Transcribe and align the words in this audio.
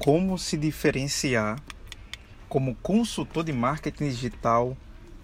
como 0.00 0.38
se 0.38 0.56
diferenciar 0.56 1.60
como 2.48 2.74
consultor 2.76 3.44
de 3.44 3.52
marketing 3.52 4.08
digital 4.08 4.76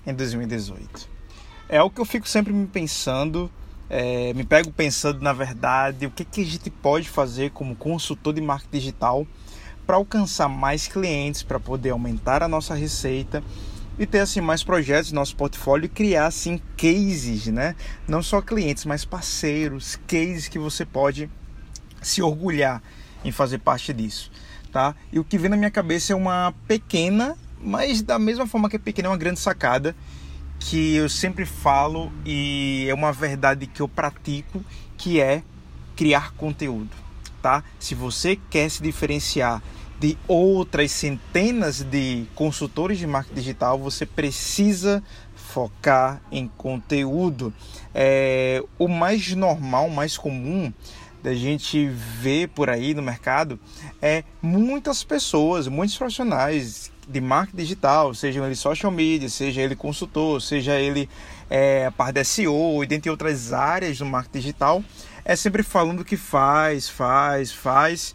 em 0.06 0.12
2018. 0.12 1.08
É 1.66 1.78
algo 1.78 1.94
que 1.94 2.00
eu 2.00 2.04
fico 2.04 2.28
sempre 2.28 2.52
me 2.52 2.66
pensando, 2.66 3.50
é, 3.88 4.34
me 4.34 4.44
pego 4.44 4.70
pensando 4.70 5.20
na 5.22 5.32
verdade 5.32 6.06
o 6.06 6.10
que, 6.10 6.24
que 6.24 6.42
a 6.42 6.44
gente 6.44 6.68
pode 6.68 7.08
fazer 7.08 7.50
como 7.52 7.74
consultor 7.74 8.34
de 8.34 8.42
marketing 8.42 8.78
digital 8.78 9.26
para 9.86 9.96
alcançar 9.96 10.46
mais 10.46 10.86
clientes, 10.86 11.42
para 11.42 11.58
poder 11.58 11.90
aumentar 11.90 12.42
a 12.42 12.48
nossa 12.48 12.74
receita 12.74 13.42
e 13.98 14.04
ter 14.04 14.20
assim 14.20 14.42
mais 14.42 14.62
projetos 14.62 15.10
no 15.10 15.16
nosso 15.16 15.34
portfólio 15.36 15.86
e 15.86 15.88
criar 15.88 16.26
assim 16.26 16.60
cases, 16.76 17.46
né? 17.46 17.74
Não 18.06 18.22
só 18.22 18.42
clientes, 18.42 18.84
mas 18.84 19.06
parceiros, 19.06 19.98
cases 20.06 20.48
que 20.48 20.58
você 20.58 20.84
pode 20.84 21.30
se 22.02 22.20
orgulhar 22.20 22.82
em 23.24 23.32
fazer 23.32 23.58
parte 23.58 23.90
disso 23.94 24.30
tá? 24.72 24.94
E 25.12 25.18
o 25.18 25.24
que 25.24 25.38
vem 25.38 25.50
na 25.50 25.56
minha 25.56 25.70
cabeça 25.70 26.12
é 26.12 26.16
uma 26.16 26.54
pequena, 26.66 27.36
mas 27.60 28.02
da 28.02 28.18
mesma 28.18 28.46
forma 28.46 28.68
que 28.68 28.76
é 28.76 28.78
pequena, 28.78 29.08
é 29.08 29.10
uma 29.10 29.16
grande 29.16 29.40
sacada 29.40 29.94
que 30.58 30.94
eu 30.96 31.08
sempre 31.08 31.44
falo 31.44 32.10
e 32.24 32.86
é 32.88 32.94
uma 32.94 33.12
verdade 33.12 33.66
que 33.66 33.80
eu 33.80 33.88
pratico, 33.88 34.64
que 34.96 35.20
é 35.20 35.42
criar 35.94 36.32
conteúdo, 36.32 36.90
tá? 37.42 37.62
Se 37.78 37.94
você 37.94 38.36
quer 38.50 38.70
se 38.70 38.82
diferenciar 38.82 39.62
de 39.98 40.18
outras 40.28 40.90
centenas 40.90 41.82
de 41.82 42.26
consultores 42.34 42.98
de 42.98 43.06
marketing 43.06 43.34
digital, 43.34 43.78
você 43.78 44.04
precisa 44.04 45.02
focar 45.34 46.20
em 46.30 46.48
conteúdo. 46.48 47.52
É, 47.94 48.62
o 48.78 48.88
mais 48.88 49.34
normal, 49.34 49.86
o 49.86 49.90
mais 49.90 50.18
comum 50.18 50.72
da 51.26 51.34
gente 51.34 51.88
ver 51.88 52.46
por 52.50 52.70
aí 52.70 52.94
no 52.94 53.02
mercado 53.02 53.58
é 54.00 54.22
muitas 54.40 55.02
pessoas, 55.02 55.66
muitos 55.66 55.98
profissionais 55.98 56.92
de 57.08 57.20
marketing 57.20 57.56
digital, 57.56 58.14
seja 58.14 58.44
ele 58.44 58.54
social 58.54 58.92
media, 58.92 59.28
seja 59.28 59.60
ele 59.60 59.74
consultor, 59.74 60.40
seja 60.40 60.78
ele 60.78 61.08
é, 61.50 61.86
a 61.86 61.90
parte 61.90 62.14
da 62.14 62.22
SEO 62.22 62.80
e 62.80 62.86
dentre 62.86 63.10
outras 63.10 63.52
áreas 63.52 63.98
do 63.98 64.06
marketing 64.06 64.38
digital, 64.38 64.84
é 65.24 65.34
sempre 65.34 65.64
falando 65.64 66.04
que 66.04 66.16
faz, 66.16 66.88
faz, 66.88 67.50
faz 67.50 68.14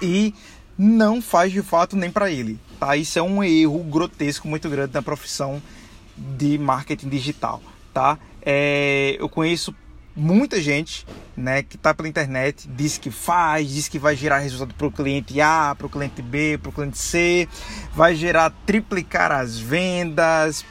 e 0.00 0.32
não 0.78 1.20
faz 1.20 1.50
de 1.50 1.60
fato 1.60 1.96
nem 1.96 2.08
para 2.08 2.30
ele. 2.30 2.56
Tá? 2.78 2.96
Isso 2.96 3.18
é 3.18 3.22
um 3.22 3.42
erro 3.42 3.82
grotesco 3.82 4.46
muito 4.46 4.70
grande 4.70 4.94
na 4.94 5.02
profissão 5.02 5.60
de 6.16 6.56
marketing 6.56 7.08
digital. 7.08 7.60
Tá? 7.92 8.16
É, 8.40 9.16
eu 9.18 9.28
conheço 9.28 9.74
muita 10.14 10.60
gente 10.60 11.06
né, 11.36 11.62
que 11.62 11.76
está 11.76 11.94
pela 11.94 12.08
internet 12.08 12.68
diz 12.68 12.98
que 12.98 13.10
faz, 13.10 13.68
diz 13.68 13.88
que 13.88 13.98
vai 13.98 14.14
gerar 14.14 14.38
resultado 14.38 14.74
para 14.74 14.86
o 14.86 14.92
cliente 14.92 15.40
A, 15.40 15.74
para 15.76 15.86
o 15.86 15.90
cliente 15.90 16.20
B, 16.20 16.58
para 16.58 16.68
o 16.68 16.72
cliente 16.72 16.98
C, 16.98 17.48
vai 17.94 18.14
gerar 18.14 18.50
triplicar 18.66 19.32
as 19.32 19.58
vendas, 19.58 20.64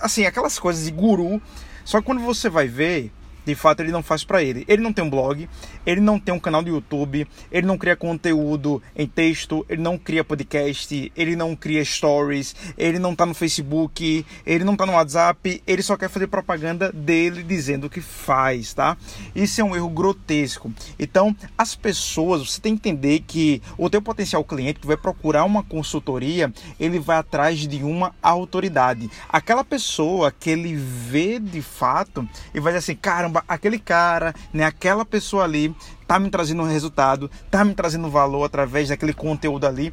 assim, 0.00 0.24
aquelas 0.24 0.58
coisas 0.58 0.84
de 0.84 0.90
guru. 0.90 1.40
Só 1.84 2.00
que 2.00 2.06
quando 2.06 2.20
você 2.22 2.48
vai 2.48 2.66
ver, 2.66 3.12
de 3.46 3.54
fato 3.54 3.80
ele 3.80 3.92
não 3.92 4.02
faz 4.02 4.24
para 4.24 4.42
ele. 4.42 4.64
Ele 4.66 4.82
não 4.82 4.92
tem 4.92 5.04
um 5.04 5.08
blog, 5.08 5.48
ele 5.86 6.00
não 6.00 6.18
tem 6.18 6.34
um 6.34 6.40
canal 6.40 6.62
do 6.62 6.68
YouTube, 6.68 7.26
ele 7.50 7.66
não 7.66 7.78
cria 7.78 7.94
conteúdo 7.96 8.82
em 8.94 9.06
texto, 9.06 9.64
ele 9.68 9.80
não 9.80 9.96
cria 9.96 10.24
podcast, 10.24 11.12
ele 11.16 11.36
não 11.36 11.54
cria 11.54 11.84
stories, 11.84 12.56
ele 12.76 12.98
não 12.98 13.14
tá 13.14 13.24
no 13.24 13.34
Facebook, 13.34 14.26
ele 14.44 14.64
não 14.64 14.76
tá 14.76 14.84
no 14.84 14.92
WhatsApp, 14.92 15.62
ele 15.66 15.82
só 15.82 15.96
quer 15.96 16.10
fazer 16.10 16.26
propaganda 16.26 16.90
dele 16.92 17.42
dizendo 17.42 17.86
o 17.86 17.90
que 17.90 18.00
faz, 18.00 18.74
tá? 18.74 18.96
Isso 19.34 19.60
é 19.60 19.64
um 19.64 19.76
erro 19.76 19.88
grotesco. 19.88 20.72
Então, 20.98 21.34
as 21.56 21.76
pessoas, 21.76 22.50
você 22.50 22.60
tem 22.60 22.76
que 22.76 22.88
entender 22.88 23.20
que 23.26 23.62
o 23.78 23.88
teu 23.88 24.02
potencial 24.02 24.42
cliente 24.42 24.80
que 24.80 24.86
vai 24.86 24.96
procurar 24.96 25.44
uma 25.44 25.62
consultoria, 25.62 26.52
ele 26.80 26.98
vai 26.98 27.18
atrás 27.18 27.58
de 27.60 27.82
uma 27.84 28.12
autoridade. 28.20 29.08
Aquela 29.28 29.62
pessoa 29.62 30.32
que 30.32 30.50
ele 30.50 30.74
vê 30.74 31.38
de 31.38 31.62
fato 31.62 32.28
e 32.52 32.58
vai 32.58 32.72
dizer 32.72 32.78
assim, 32.78 32.96
caramba, 32.96 33.35
aquele 33.46 33.78
cara, 33.78 34.34
né, 34.52 34.64
aquela 34.64 35.04
pessoa 35.04 35.44
ali 35.44 35.74
tá 36.06 36.18
me 36.18 36.30
trazendo 36.30 36.62
um 36.62 36.68
resultado, 36.68 37.30
tá 37.50 37.64
me 37.64 37.74
trazendo 37.74 38.10
valor 38.10 38.44
através 38.44 38.88
daquele 38.88 39.12
conteúdo 39.12 39.66
ali. 39.66 39.92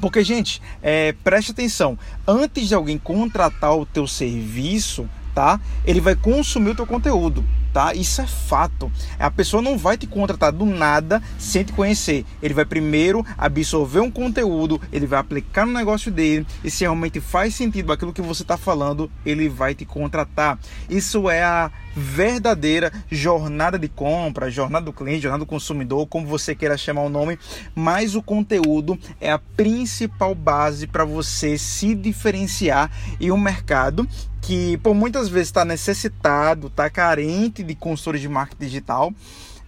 Porque, 0.00 0.22
gente, 0.22 0.60
é, 0.82 1.14
preste 1.24 1.52
atenção, 1.52 1.98
antes 2.26 2.68
de 2.68 2.74
alguém 2.74 2.98
contratar 2.98 3.74
o 3.74 3.86
teu 3.86 4.06
serviço, 4.06 5.08
tá? 5.36 5.60
Ele 5.84 6.00
vai 6.00 6.16
consumir 6.16 6.70
o 6.70 6.74
teu 6.74 6.86
conteúdo 6.86 7.44
tá? 7.76 7.92
Isso 7.92 8.22
é 8.22 8.26
fato. 8.26 8.90
A 9.18 9.30
pessoa 9.30 9.62
não 9.62 9.76
vai 9.76 9.98
te 9.98 10.06
contratar 10.06 10.50
do 10.50 10.64
nada 10.64 11.22
sem 11.38 11.62
te 11.62 11.74
conhecer. 11.74 12.24
Ele 12.42 12.54
vai 12.54 12.64
primeiro 12.64 13.22
absorver 13.36 14.00
um 14.00 14.10
conteúdo, 14.10 14.80
ele 14.90 15.06
vai 15.06 15.18
aplicar 15.18 15.66
no 15.66 15.74
negócio 15.74 16.10
dele 16.10 16.46
e 16.64 16.70
se 16.70 16.84
realmente 16.84 17.20
faz 17.20 17.54
sentido 17.54 17.92
aquilo 17.92 18.14
que 18.14 18.22
você 18.22 18.40
está 18.40 18.56
falando, 18.56 19.10
ele 19.26 19.46
vai 19.46 19.74
te 19.74 19.84
contratar. 19.84 20.58
Isso 20.88 21.28
é 21.28 21.44
a 21.44 21.70
verdadeira 21.94 22.90
jornada 23.10 23.78
de 23.78 23.88
compra, 23.88 24.50
jornada 24.50 24.86
do 24.86 24.92
cliente, 24.92 25.22
jornada 25.22 25.44
do 25.44 25.48
consumidor, 25.48 26.06
como 26.06 26.26
você 26.26 26.54
queira 26.54 26.78
chamar 26.78 27.02
o 27.02 27.10
nome, 27.10 27.38
mas 27.74 28.14
o 28.14 28.22
conteúdo 28.22 28.98
é 29.20 29.30
a 29.30 29.38
principal 29.38 30.34
base 30.34 30.86
para 30.86 31.04
você 31.04 31.58
se 31.58 31.94
diferenciar 31.94 32.90
em 33.20 33.30
um 33.30 33.38
mercado 33.38 34.08
que 34.46 34.78
por 34.78 34.94
muitas 34.94 35.28
vezes 35.28 35.48
está 35.48 35.64
necessitado, 35.64 36.68
está 36.68 36.88
carente 36.88 37.64
de 37.64 37.74
consultores 37.74 38.20
de 38.20 38.28
marketing 38.28 38.64
digital, 38.64 39.12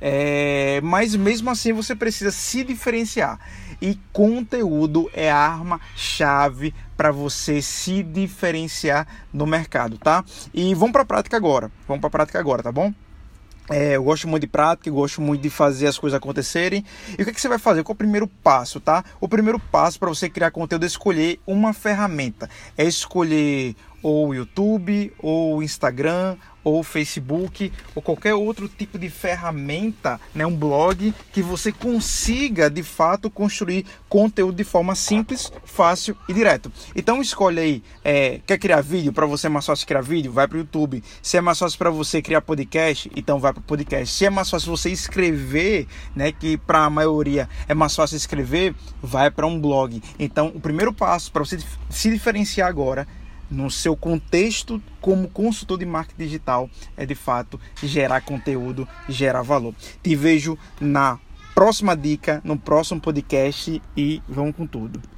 é, 0.00 0.80
mas 0.84 1.16
mesmo 1.16 1.50
assim 1.50 1.72
você 1.72 1.96
precisa 1.96 2.30
se 2.30 2.62
diferenciar. 2.62 3.40
E 3.82 3.98
conteúdo 4.12 5.10
é 5.12 5.32
a 5.32 5.36
arma-chave 5.36 6.72
para 6.96 7.10
você 7.10 7.60
se 7.60 8.04
diferenciar 8.04 9.06
no 9.32 9.48
mercado, 9.48 9.98
tá? 9.98 10.24
E 10.54 10.72
vamos 10.74 10.92
para 10.92 11.02
a 11.02 11.06
prática 11.06 11.36
agora. 11.36 11.72
Vamos 11.88 12.00
para 12.00 12.08
a 12.08 12.12
prática 12.12 12.38
agora, 12.38 12.62
tá 12.62 12.70
bom? 12.70 12.94
É, 13.70 13.96
eu 13.96 14.02
gosto 14.02 14.26
muito 14.26 14.42
de 14.42 14.46
prática, 14.46 14.88
eu 14.88 14.94
gosto 14.94 15.20
muito 15.20 15.42
de 15.42 15.50
fazer 15.50 15.86
as 15.86 15.98
coisas 15.98 16.16
acontecerem. 16.16 16.84
E 17.18 17.22
o 17.22 17.24
que, 17.24 17.30
é 17.30 17.34
que 17.34 17.40
você 17.40 17.48
vai 17.48 17.58
fazer? 17.58 17.82
Qual 17.82 17.92
é 17.92 17.94
o 17.94 17.98
primeiro 17.98 18.26
passo, 18.26 18.80
tá? 18.80 19.04
O 19.20 19.28
primeiro 19.28 19.58
passo 19.58 19.98
para 19.98 20.08
você 20.08 20.28
criar 20.28 20.50
conteúdo 20.50 20.84
é 20.84 20.86
escolher 20.86 21.38
uma 21.46 21.72
ferramenta. 21.72 22.48
É 22.76 22.84
escolher 22.84 23.76
ou 24.02 24.34
YouTube, 24.34 25.12
ou 25.18 25.62
Instagram, 25.62 26.36
ou 26.68 26.82
Facebook, 26.82 27.72
ou 27.94 28.02
qualquer 28.02 28.34
outro 28.34 28.68
tipo 28.68 28.98
de 28.98 29.08
ferramenta, 29.08 30.20
né, 30.34 30.46
um 30.46 30.54
blog, 30.54 31.14
que 31.32 31.42
você 31.42 31.72
consiga 31.72 32.68
de 32.70 32.82
fato 32.82 33.30
construir 33.30 33.84
conteúdo 34.08 34.56
de 34.56 34.64
forma 34.64 34.94
simples, 34.94 35.52
fácil 35.64 36.16
e 36.28 36.32
direto. 36.32 36.72
Então 36.94 37.20
escolhe 37.20 37.60
aí, 37.60 37.82
é, 38.04 38.40
quer 38.46 38.58
criar 38.58 38.80
vídeo? 38.80 39.12
Para 39.12 39.26
você 39.26 39.46
é 39.46 39.50
mais 39.50 39.66
fácil 39.66 39.86
criar 39.86 40.00
vídeo? 40.00 40.32
Vai 40.32 40.46
para 40.46 40.56
o 40.56 40.60
YouTube. 40.60 41.02
Se 41.22 41.36
é 41.36 41.40
mais 41.40 41.58
fácil 41.58 41.78
para 41.78 41.90
você 41.90 42.22
criar 42.22 42.40
podcast, 42.40 43.10
então 43.14 43.38
vai 43.38 43.52
para 43.52 43.60
o 43.60 43.64
podcast. 43.64 44.14
Se 44.14 44.24
é 44.24 44.30
mais 44.30 44.50
fácil 44.50 44.70
você 44.70 44.90
escrever, 44.90 45.86
né, 46.14 46.32
que 46.32 46.56
para 46.56 46.84
a 46.84 46.90
maioria 46.90 47.48
é 47.68 47.74
mais 47.74 47.94
fácil 47.94 48.16
escrever, 48.16 48.74
vai 49.02 49.30
para 49.30 49.46
um 49.46 49.60
blog. 49.60 50.02
Então 50.18 50.48
o 50.54 50.60
primeiro 50.60 50.92
passo 50.92 51.30
para 51.32 51.44
você 51.44 51.58
se 51.90 52.10
diferenciar 52.10 52.68
agora 52.68 53.06
no 53.50 53.70
seu 53.70 53.96
contexto 53.96 54.82
como 55.00 55.28
consultor 55.28 55.78
de 55.78 55.86
marketing 55.86 56.24
digital 56.24 56.70
é 56.96 57.06
de 57.06 57.14
fato 57.14 57.60
gerar 57.82 58.20
conteúdo, 58.22 58.86
gerar 59.08 59.42
valor. 59.42 59.74
Te 60.02 60.14
vejo 60.14 60.58
na 60.80 61.18
próxima 61.54 61.96
dica, 61.96 62.40
no 62.44 62.58
próximo 62.58 63.00
podcast 63.00 63.82
e 63.96 64.22
vamos 64.28 64.54
com 64.54 64.66
tudo. 64.66 65.17